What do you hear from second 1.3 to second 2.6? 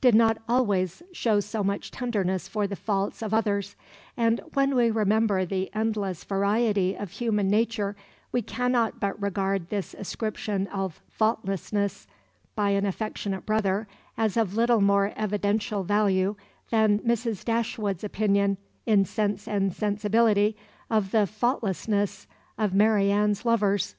so much tenderness